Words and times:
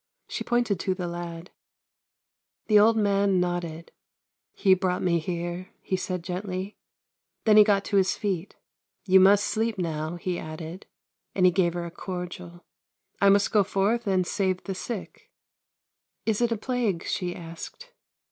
She 0.27 0.43
pointed 0.43 0.79
to 0.79 0.95
the 0.95 1.07
lad. 1.07 1.51
The 2.65 2.79
old 2.79 2.97
man 2.97 3.39
nodded." 3.39 3.91
He 4.53 4.73
brought 4.73 5.03
me 5.03 5.19
here," 5.19 5.69
he 5.79 5.95
said 5.95 6.23
gently. 6.23 6.75
Then 7.45 7.55
he 7.55 7.63
got 7.63 7.85
to 7.85 7.97
his 7.97 8.15
feet." 8.17 8.55
You 9.05 9.19
must 9.19 9.43
sleep 9.45 9.77
now," 9.77 10.15
he 10.15 10.39
added, 10.39 10.87
and 11.35 11.45
he 11.45 11.51
gave 11.51 11.75
her 11.75 11.85
a 11.85 11.91
cordial." 11.91 12.65
I 13.21 13.29
must 13.29 13.51
go 13.51 13.63
forth 13.63 14.07
and 14.07 14.25
save 14.25 14.63
the 14.63 14.73
sick."" 14.73 15.29
Is 16.25 16.41
it 16.41 16.51
a 16.51 16.57
plague?" 16.57 17.03
she 17.05 17.35
asked. 17.35 17.91